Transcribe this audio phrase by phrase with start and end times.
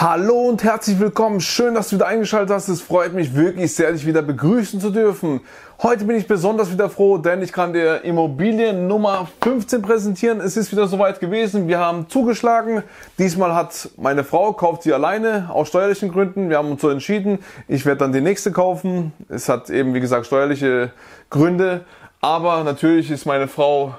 [0.00, 1.40] Hallo und herzlich willkommen.
[1.40, 2.68] Schön, dass du wieder eingeschaltet hast.
[2.68, 5.40] Es freut mich wirklich sehr, dich wieder begrüßen zu dürfen.
[5.82, 10.40] Heute bin ich besonders wieder froh, denn ich kann dir Immobilien Nummer 15 präsentieren.
[10.40, 11.66] Es ist wieder soweit gewesen.
[11.66, 12.84] Wir haben zugeschlagen.
[13.18, 16.48] Diesmal hat meine Frau kauft sie alleine aus steuerlichen Gründen.
[16.48, 17.40] Wir haben uns so entschieden.
[17.66, 19.12] Ich werde dann die nächste kaufen.
[19.28, 20.92] Es hat eben, wie gesagt, steuerliche
[21.28, 21.84] Gründe.
[22.20, 23.96] Aber natürlich ist meine Frau,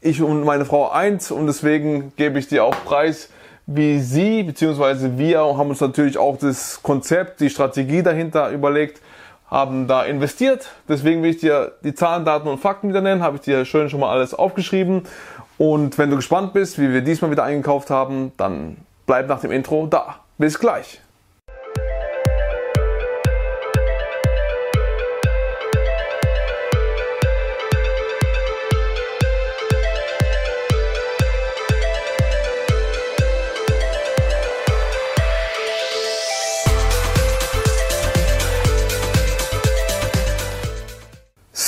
[0.00, 3.28] ich und meine Frau eins und deswegen gebe ich dir auch Preis
[3.66, 5.18] wie Sie bzw.
[5.18, 9.00] wir haben uns natürlich auch das Konzept, die Strategie dahinter überlegt,
[9.50, 10.70] haben da investiert.
[10.88, 13.88] Deswegen will ich dir die Zahlen, Daten und Fakten wieder nennen, habe ich dir schön
[13.88, 15.02] schon mal alles aufgeschrieben.
[15.58, 19.50] Und wenn du gespannt bist, wie wir diesmal wieder eingekauft haben, dann bleib nach dem
[19.50, 20.16] Intro da.
[20.38, 21.00] Bis gleich.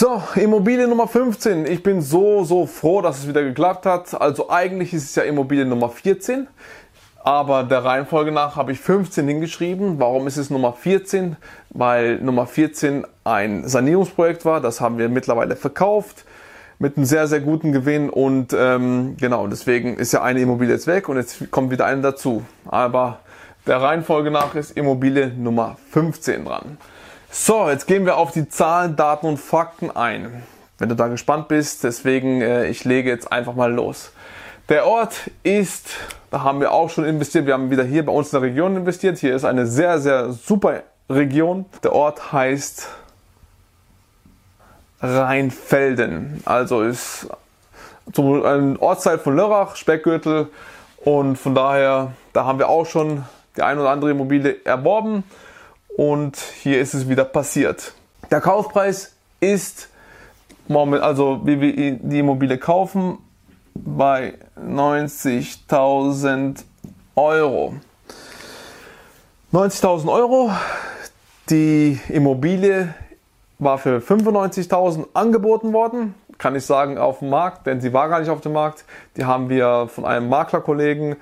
[0.01, 1.67] So, Immobilie Nummer 15.
[1.67, 4.15] Ich bin so, so froh, dass es wieder geklappt hat.
[4.21, 6.47] Also eigentlich ist es ja Immobilie Nummer 14.
[7.25, 9.99] Aber der Reihenfolge nach habe ich 15 hingeschrieben.
[9.99, 11.35] Warum ist es Nummer 14?
[11.71, 14.61] Weil Nummer 14 ein Sanierungsprojekt war.
[14.61, 16.25] Das haben wir mittlerweile verkauft
[16.79, 18.09] mit einem sehr, sehr guten Gewinn.
[18.09, 22.03] Und ähm, genau, deswegen ist ja eine Immobilie jetzt weg und jetzt kommt wieder eine
[22.03, 22.45] dazu.
[22.69, 23.19] Aber
[23.67, 26.79] der Reihenfolge nach ist Immobilie Nummer 15 dran.
[27.31, 30.43] So, jetzt gehen wir auf die Zahlen, Daten und Fakten ein.
[30.79, 34.13] Wenn du da gespannt bist, deswegen, äh, ich lege jetzt einfach mal los.
[34.71, 35.91] Der Ort ist,
[36.31, 38.77] da haben wir auch schon investiert, wir haben wieder hier bei uns in der Region
[38.77, 39.19] investiert.
[39.19, 41.67] Hier ist eine sehr, sehr super Region.
[41.83, 42.89] Der Ort heißt
[45.03, 46.43] Rheinfelden.
[46.47, 47.29] Also ist
[48.15, 50.49] zum, ein Ortsteil von Lörrach, Speckgürtel.
[51.05, 55.25] Und von daher, da haben wir auch schon die ein oder andere Immobilie erworben
[55.99, 57.93] und hier ist es wieder passiert.
[58.31, 59.89] Der Kaufpreis ist,
[60.69, 63.19] also wie wir die Immobilie kaufen,
[63.75, 66.63] bei 90.000
[67.17, 67.75] Euro.
[69.53, 70.53] 90.000 Euro.
[71.51, 72.95] Die Immobilie
[73.59, 76.15] war für 95.000 angeboten worden.
[76.39, 78.85] Kann ich sagen, auf dem Markt, denn sie war gar nicht auf dem Markt.
[79.17, 81.17] Die haben wir von einem Maklerkollegen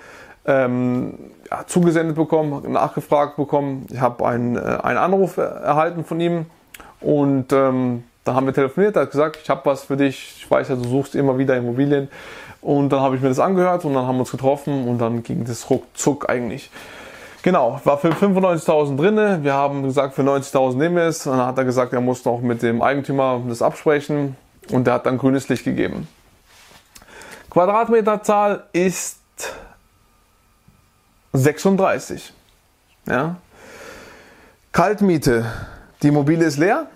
[0.46, 1.14] ähm,
[1.50, 3.86] ja, zugesendet bekommen, nachgefragt bekommen.
[3.90, 6.46] Ich habe einen, äh, einen Anruf erhalten von ihm
[7.00, 8.96] und ähm, da haben wir telefoniert.
[8.96, 10.36] Er hat gesagt, ich habe was für dich.
[10.38, 12.08] Ich weiß ja, du suchst immer wieder Immobilien.
[12.60, 15.22] Und dann habe ich mir das angehört und dann haben wir uns getroffen und dann
[15.22, 16.70] ging das ruckzuck eigentlich.
[17.42, 19.38] Genau, war für 95.000 drinne.
[19.42, 21.28] Wir haben gesagt, für 90.000 nehmen wir es.
[21.28, 24.36] Und dann hat er gesagt, er muss noch mit dem Eigentümer das absprechen
[24.72, 26.08] und der hat dann grünes Licht gegeben.
[27.50, 29.20] Quadratmeterzahl ist
[31.36, 32.32] 36.
[33.06, 33.36] Ja.
[34.72, 35.46] Kaltmiete.
[36.02, 36.86] Die Immobilie ist leer.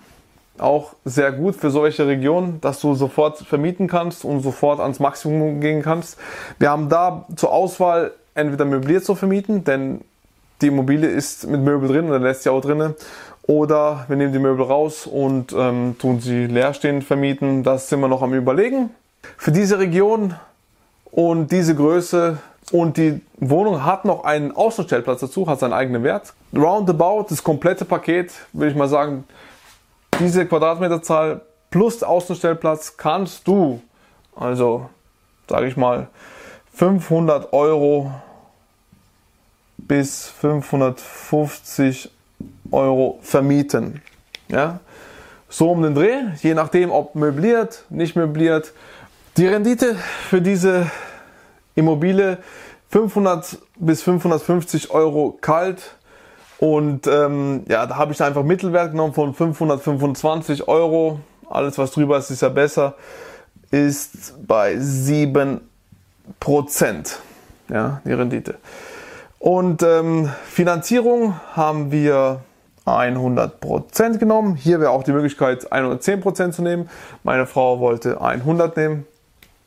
[0.57, 5.59] Auch sehr gut für solche Regionen, dass du sofort vermieten kannst und sofort ans Maximum
[5.61, 6.19] gehen kannst.
[6.59, 10.01] Wir haben da zur Auswahl entweder möbliert zu vermieten, denn
[10.61, 12.95] die Immobilie ist mit Möbel drin oder lässt sie auch drinne.
[13.43, 17.63] Oder wir nehmen die Möbel raus und ähm, tun sie leerstehend vermieten.
[17.63, 18.91] Das sind wir noch am Überlegen.
[19.37, 20.35] Für diese Region
[21.05, 22.37] und diese Größe
[22.71, 26.33] und die Wohnung hat noch einen Außenstellplatz dazu, hat seinen eigenen Wert.
[26.55, 29.25] Roundabout, das komplette Paket, würde ich mal sagen,
[30.19, 33.81] diese Quadratmeterzahl plus Außenstellplatz kannst du,
[34.35, 34.89] also
[35.49, 36.07] sage ich mal,
[36.73, 38.11] 500 Euro
[39.77, 42.09] bis 550
[42.71, 44.01] Euro vermieten.
[44.47, 44.79] Ja?
[45.49, 48.73] So um den Dreh, je nachdem, ob möbliert, nicht möbliert.
[49.37, 49.95] Die Rendite
[50.29, 50.89] für diese
[51.75, 52.37] Immobilie
[52.89, 55.95] 500 bis 550 Euro kalt.
[56.59, 61.19] Und ähm, ja, da habe ich einfach Mittelwert genommen von 525 Euro.
[61.49, 62.95] Alles, was drüber ist, ist ja besser.
[63.71, 65.61] Ist bei 7
[66.39, 67.19] Prozent.
[67.69, 68.55] Ja, die Rendite.
[69.39, 72.41] Und ähm, Finanzierung haben wir
[72.85, 74.55] 100% genommen.
[74.55, 76.89] Hier wäre auch die Möglichkeit 110% zu nehmen.
[77.23, 79.07] Meine Frau wollte 100 nehmen.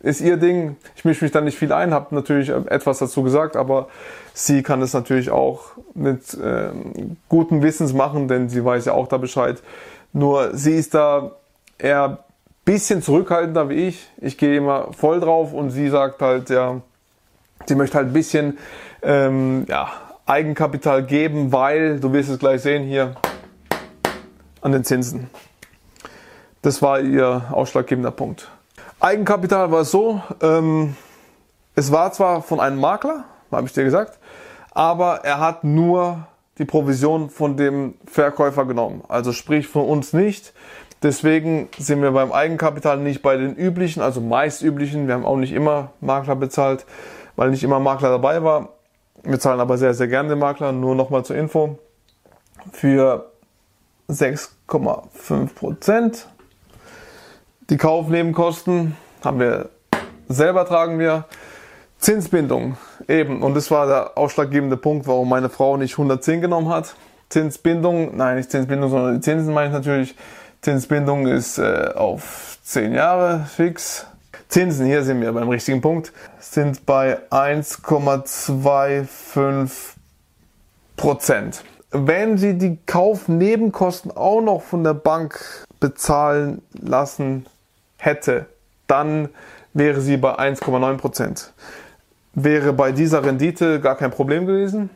[0.05, 0.77] Ist ihr Ding.
[0.97, 3.89] Ich mische mich da nicht viel ein, habe natürlich etwas dazu gesagt, aber
[4.35, 5.63] sie kann es natürlich auch
[5.95, 6.73] mit äh,
[7.31, 9.63] guten Wissens machen, denn sie weiß ja auch da Bescheid.
[10.13, 11.33] Nur sie ist da
[11.79, 12.19] eher
[12.67, 14.07] bisschen zurückhaltender wie ich.
[14.19, 16.83] Ich gehe immer voll drauf und sie sagt halt, ja,
[17.65, 18.59] sie möchte halt ein bisschen
[19.01, 19.91] ähm, ja,
[20.27, 23.15] Eigenkapital geben, weil, du wirst es gleich sehen hier,
[24.61, 25.31] an den Zinsen.
[26.61, 28.51] Das war ihr ausschlaggebender Punkt.
[29.05, 30.97] Eigenkapital war so, ähm,
[31.75, 34.19] es war zwar von einem Makler, habe ich dir gesagt,
[34.71, 39.05] aber er hat nur die Provision von dem Verkäufer genommen.
[39.07, 40.55] Also sprich von uns nicht.
[41.03, 45.07] Deswegen sind wir beim Eigenkapital nicht bei den üblichen, also meist üblichen.
[45.07, 46.87] Wir haben auch nicht immer Makler bezahlt,
[47.37, 48.71] weil nicht immer Makler dabei war.
[49.23, 50.73] Wir zahlen aber sehr, sehr gerne den Makler.
[50.73, 51.79] Nur nochmal zur Info.
[52.73, 53.31] Für
[54.09, 56.27] 6,5 Prozent.
[57.71, 58.95] Die Kaufnebenkosten
[59.25, 59.71] haben wir
[60.29, 61.25] selber tragen wir.
[61.99, 62.77] Zinsbindung
[63.09, 63.43] eben.
[63.43, 66.95] Und das war der ausschlaggebende Punkt, warum meine Frau nicht 110 genommen hat.
[67.31, 70.15] Zinsbindung, nein, nicht Zinsbindung, sondern die Zinsen meine ich natürlich.
[70.61, 74.07] Zinsbindung ist äh, auf 10 Jahre fix.
[74.49, 79.71] Zinsen, hier sind wir beim richtigen Punkt, sind bei 1,25
[80.97, 81.65] Prozent.
[81.91, 87.47] Wenn Sie die Kaufnebenkosten auch noch von der Bank bezahlen lassen
[88.05, 88.47] hätte,
[88.87, 89.29] dann
[89.73, 91.53] wäre sie bei 1,9 Prozent.
[92.35, 94.91] Wäre bei dieser Rendite gar kein Problem gewesen.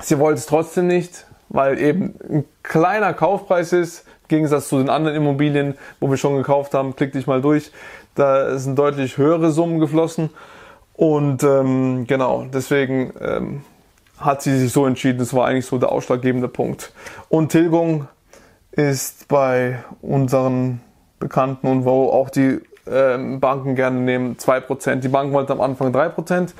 [0.00, 4.88] Sie wollte es trotzdem nicht, weil eben ein kleiner Kaufpreis ist, im Gegensatz zu den
[4.88, 6.96] anderen Immobilien, wo wir schon gekauft haben.
[6.96, 7.70] Klick dich mal durch.
[8.14, 10.30] Da sind deutlich höhere Summen geflossen.
[10.94, 13.62] Und ähm, genau, deswegen ähm,
[14.18, 15.18] hat sie sich so entschieden.
[15.18, 16.92] Das war eigentlich so der ausschlaggebende Punkt.
[17.28, 18.08] Und Tilgung
[18.72, 20.80] ist bei unseren
[21.24, 24.96] Bekannten und wo auch die ähm, Banken gerne nehmen 2%.
[24.96, 26.52] Die Banken wollten am Anfang 3%.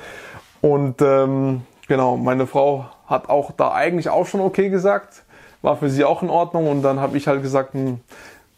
[0.61, 5.23] Und ähm, genau, meine Frau hat auch da eigentlich auch schon okay gesagt.
[5.61, 6.67] War für sie auch in Ordnung.
[6.67, 7.99] Und dann habe ich halt gesagt, hm,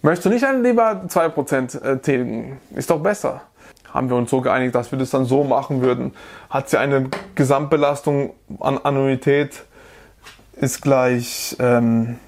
[0.01, 2.59] Möchtest du nicht lieber 2% äh, tilgen?
[2.75, 3.41] Ist doch besser.
[3.93, 6.13] Haben wir uns so geeinigt, dass wir das dann so machen würden.
[6.49, 9.63] Hat sie eine Gesamtbelastung an Annuität
[10.55, 12.19] ist gleich ähm,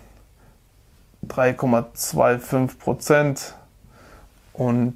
[1.28, 3.54] 3,25%
[4.54, 4.96] und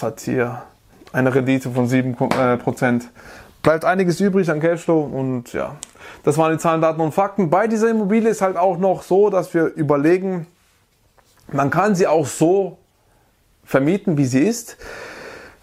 [0.00, 0.62] hat hier
[1.12, 3.02] eine Rendite von 7%.
[3.02, 3.08] Äh,
[3.62, 5.76] Bleibt einiges übrig an Cashflow und ja,
[6.24, 7.48] das waren die Zahlen, Daten und Fakten.
[7.48, 10.48] Bei dieser Immobilie ist halt auch noch so, dass wir überlegen,
[11.52, 12.78] man kann sie auch so
[13.64, 14.78] vermieten, wie sie ist.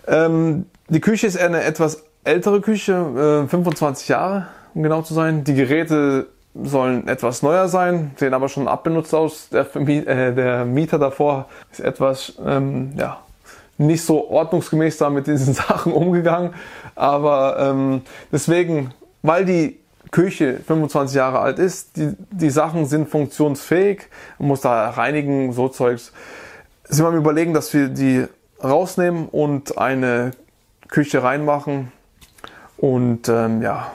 [0.07, 5.43] Ähm, die Küche ist eine etwas ältere Küche, äh, 25 Jahre, um genau zu sein.
[5.43, 6.27] Die Geräte
[6.63, 9.49] sollen etwas neuer sein, sehen aber schon abbenutzt aus.
[9.49, 13.19] Der, äh, der Mieter davor ist etwas, ähm, ja,
[13.79, 16.53] nicht so ordnungsgemäß da mit diesen Sachen umgegangen.
[16.95, 18.93] Aber ähm, deswegen,
[19.23, 19.79] weil die
[20.11, 25.69] Küche 25 Jahre alt ist, die, die Sachen sind funktionsfähig, man muss da reinigen, so
[25.69, 26.11] Zeugs.
[26.83, 28.25] Sie wollen überlegen, dass wir die
[28.63, 30.31] rausnehmen und eine
[30.87, 31.91] Küche reinmachen.
[32.77, 33.91] Und ähm, ja,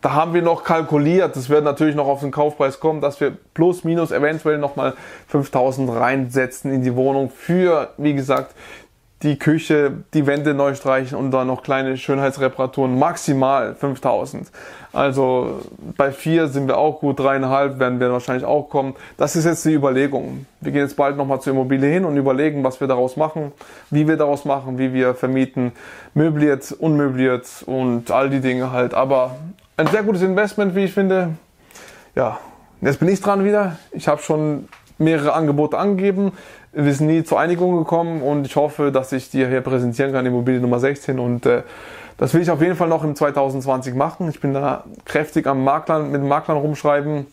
[0.00, 3.36] da haben wir noch kalkuliert, das wird natürlich noch auf den Kaufpreis kommen, dass wir
[3.54, 4.94] plus minus eventuell nochmal
[5.28, 8.54] 5000 reinsetzen in die Wohnung für, wie gesagt,
[9.22, 14.50] die Küche, die Wände neu streichen und dann noch kleine Schönheitsreparaturen, maximal 5000.
[14.92, 15.60] Also
[15.96, 18.94] bei vier sind wir auch gut, dreieinhalb werden wir wahrscheinlich auch kommen.
[19.16, 20.46] Das ist jetzt die Überlegung.
[20.60, 23.52] Wir gehen jetzt bald nochmal zur Immobilie hin und überlegen, was wir daraus machen,
[23.90, 25.72] wie wir daraus machen, wie wir vermieten,
[26.14, 28.92] möbliert, unmöbliert und all die Dinge halt.
[28.92, 29.36] Aber
[29.76, 31.30] ein sehr gutes Investment, wie ich finde.
[32.14, 32.38] Ja,
[32.80, 33.78] jetzt bin ich dran wieder.
[33.92, 34.68] Ich habe schon
[35.02, 36.32] mehrere Angebote angegeben.
[36.72, 40.24] Wir sind nie zur Einigung gekommen und ich hoffe, dass ich dir hier präsentieren kann,
[40.24, 41.62] Immobilie Nummer 16 und äh,
[42.16, 44.28] das will ich auf jeden Fall noch im 2020 machen.
[44.28, 47.26] Ich bin da kräftig am Maklern, mit Maklern rumschreiben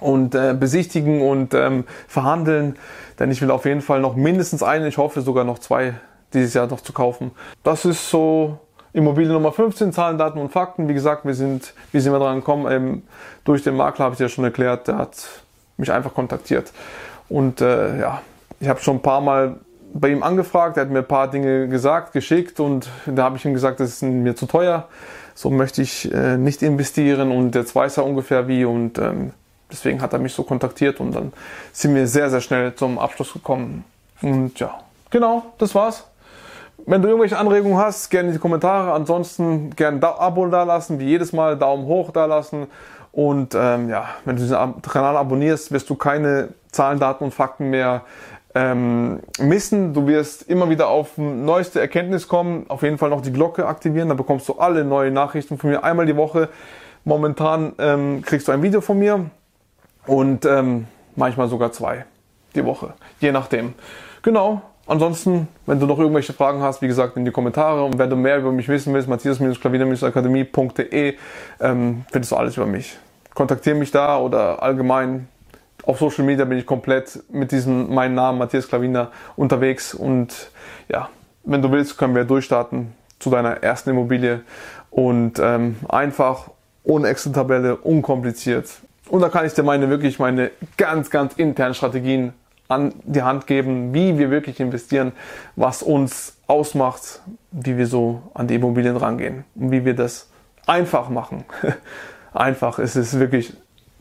[0.00, 2.76] und äh, besichtigen und ähm, verhandeln,
[3.18, 5.94] denn ich will auf jeden Fall noch mindestens eine, ich hoffe sogar noch zwei
[6.32, 7.32] dieses Jahr noch zu kaufen.
[7.62, 8.58] Das ist so
[8.92, 10.88] Immobilie Nummer 15, Zahlen, Daten und Fakten.
[10.88, 12.70] Wie gesagt, wir sind, wie sind wir dran gekommen?
[12.70, 13.02] Ähm,
[13.44, 15.42] durch den Makler habe ich dir schon erklärt, der hat
[15.78, 16.72] mich einfach kontaktiert.
[17.28, 18.20] Und äh, ja,
[18.60, 19.56] ich habe schon ein paar Mal
[19.94, 23.44] bei ihm angefragt, er hat mir ein paar Dinge gesagt, geschickt und da habe ich
[23.44, 24.86] ihm gesagt, das ist mir zu teuer,
[25.34, 29.32] so möchte ich äh, nicht investieren und jetzt weiß er ungefähr wie und ähm,
[29.70, 31.32] deswegen hat er mich so kontaktiert und dann
[31.72, 33.84] sind wir sehr, sehr schnell zum Abschluss gekommen.
[34.20, 34.80] Und ja,
[35.10, 36.04] genau, das war's.
[36.86, 38.92] Wenn du irgendwelche Anregungen hast, gerne in die Kommentare.
[38.92, 42.66] Ansonsten gerne ein Abo da lassen, wie jedes Mal, Daumen hoch da lassen
[43.18, 47.68] Und ähm, ja, wenn du diesen Kanal abonnierst, wirst du keine Zahlen, Daten und Fakten
[47.68, 48.02] mehr
[48.54, 49.92] ähm, missen.
[49.92, 52.66] Du wirst immer wieder auf neueste Erkenntnis kommen.
[52.68, 54.08] Auf jeden Fall noch die Glocke aktivieren.
[54.08, 56.48] Da bekommst du alle neue Nachrichten von mir einmal die Woche.
[57.04, 59.28] Momentan ähm, kriegst du ein Video von mir
[60.06, 62.04] und ähm, manchmal sogar zwei
[62.54, 63.74] die Woche, je nachdem.
[64.22, 64.62] Genau.
[64.86, 67.82] Ansonsten, wenn du noch irgendwelche Fragen hast, wie gesagt, in die Kommentare.
[67.82, 71.16] Und wenn du mehr über mich wissen willst, matthias-klaviner-akademie.de
[71.60, 72.96] ähm, findest du alles über mich.
[73.38, 75.28] Kontaktiere mich da oder allgemein
[75.84, 80.50] auf Social Media bin ich komplett mit diesem meinen Namen Matthias Klaviner unterwegs und
[80.88, 81.08] ja,
[81.44, 84.40] wenn du willst, können wir durchstarten zu deiner ersten Immobilie
[84.90, 86.50] und ähm, einfach
[86.82, 88.70] ohne Excel-Tabelle, unkompliziert.
[89.08, 92.32] Und da kann ich dir meine wirklich meine ganz, ganz internen Strategien
[92.66, 95.12] an die Hand geben, wie wir wirklich investieren,
[95.54, 97.20] was uns ausmacht,
[97.52, 100.28] wie wir so an die Immobilien rangehen und wie wir das
[100.66, 101.44] einfach machen.
[102.38, 103.52] einfach, es ist wirklich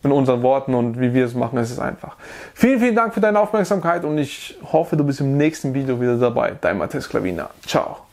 [0.04, 2.16] in unseren Worten und wie wir es machen, es ist einfach.
[2.54, 6.18] Vielen, vielen Dank für deine Aufmerksamkeit und ich hoffe, du bist im nächsten Video wieder
[6.18, 6.56] dabei.
[6.62, 7.50] Dein Matthias Klavina.
[7.66, 7.98] Ciao.